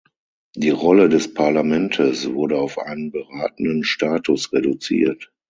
Die 0.55 0.71
Rolle 0.71 1.09
des 1.09 1.31
Parlamentes 1.31 2.33
wurde 2.33 2.57
auf 2.57 2.79
einen 2.79 3.11
beratenden 3.11 3.83
Status 3.83 4.51
reduziert. 4.51 5.31